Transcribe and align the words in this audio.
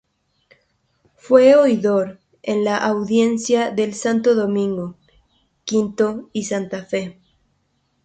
Fue 1.15 1.55
Oidor 1.55 2.19
en 2.41 2.65
las 2.65 2.81
Audiencias 2.81 3.75
de 3.75 3.93
Santo 3.93 4.33
Domingo, 4.33 4.95
Quito 5.63 6.31
y 6.33 6.45
Santa 6.45 6.83
Fe. 6.83 7.21